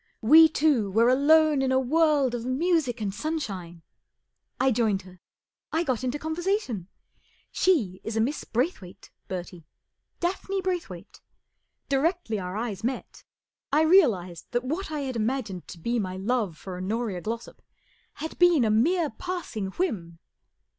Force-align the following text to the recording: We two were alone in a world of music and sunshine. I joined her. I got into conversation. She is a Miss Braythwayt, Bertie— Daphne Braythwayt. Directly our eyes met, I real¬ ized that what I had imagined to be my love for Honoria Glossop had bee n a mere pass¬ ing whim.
We 0.23 0.49
two 0.49 0.89
were 0.89 1.09
alone 1.09 1.61
in 1.61 1.71
a 1.71 1.79
world 1.79 2.33
of 2.33 2.43
music 2.43 3.01
and 3.01 3.13
sunshine. 3.13 3.83
I 4.59 4.71
joined 4.71 5.03
her. 5.03 5.21
I 5.71 5.83
got 5.83 6.03
into 6.03 6.17
conversation. 6.17 6.87
She 7.51 8.01
is 8.03 8.17
a 8.17 8.19
Miss 8.19 8.43
Braythwayt, 8.43 9.11
Bertie— 9.27 9.67
Daphne 10.19 10.59
Braythwayt. 10.59 11.21
Directly 11.87 12.39
our 12.39 12.57
eyes 12.57 12.83
met, 12.83 13.23
I 13.71 13.85
real¬ 13.85 14.17
ized 14.27 14.45
that 14.53 14.63
what 14.63 14.89
I 14.89 15.01
had 15.01 15.15
imagined 15.15 15.67
to 15.67 15.77
be 15.77 15.99
my 15.99 16.17
love 16.17 16.57
for 16.57 16.77
Honoria 16.77 17.21
Glossop 17.21 17.61
had 18.13 18.39
bee 18.39 18.55
n 18.55 18.65
a 18.65 18.71
mere 18.71 19.11
pass¬ 19.11 19.55
ing 19.55 19.67
whim. 19.67 20.17